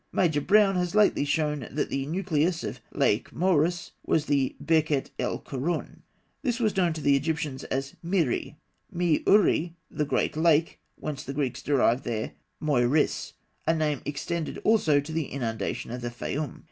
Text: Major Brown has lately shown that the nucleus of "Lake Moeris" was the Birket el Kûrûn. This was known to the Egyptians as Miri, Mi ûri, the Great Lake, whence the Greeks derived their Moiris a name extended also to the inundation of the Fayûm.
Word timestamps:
Major 0.11 0.41
Brown 0.41 0.77
has 0.77 0.95
lately 0.95 1.25
shown 1.25 1.67
that 1.69 1.89
the 1.91 2.07
nucleus 2.07 2.63
of 2.63 2.81
"Lake 2.91 3.31
Moeris" 3.31 3.91
was 4.03 4.25
the 4.25 4.55
Birket 4.59 5.11
el 5.19 5.39
Kûrûn. 5.39 5.99
This 6.41 6.59
was 6.59 6.75
known 6.75 6.91
to 6.93 7.01
the 7.01 7.15
Egyptians 7.15 7.65
as 7.65 7.95
Miri, 8.01 8.57
Mi 8.91 9.19
ûri, 9.25 9.75
the 9.91 10.05
Great 10.05 10.35
Lake, 10.35 10.79
whence 10.95 11.23
the 11.23 11.33
Greeks 11.33 11.61
derived 11.61 12.03
their 12.03 12.31
Moiris 12.59 13.33
a 13.67 13.75
name 13.75 14.01
extended 14.03 14.57
also 14.63 14.99
to 14.99 15.11
the 15.11 15.25
inundation 15.27 15.91
of 15.91 16.01
the 16.01 16.09
Fayûm. 16.09 16.59